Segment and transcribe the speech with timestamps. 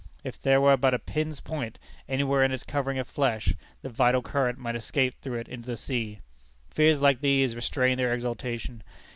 [0.23, 1.77] If there were but a pin's point,
[2.09, 3.53] anywhere in its covering of flesh,
[3.83, 6.21] the vital current might escape through it into the sea.
[6.71, 8.81] Fears like these restrained their exultation.